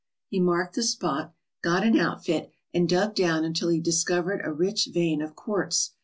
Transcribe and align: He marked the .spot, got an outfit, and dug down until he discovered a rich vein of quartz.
He 0.29 0.39
marked 0.39 0.73
the 0.73 0.81
.spot, 0.81 1.31
got 1.61 1.85
an 1.85 1.95
outfit, 1.95 2.49
and 2.73 2.89
dug 2.89 3.13
down 3.13 3.45
until 3.45 3.69
he 3.69 3.79
discovered 3.79 4.41
a 4.43 4.51
rich 4.51 4.89
vein 4.91 5.21
of 5.21 5.35
quartz. 5.35 5.91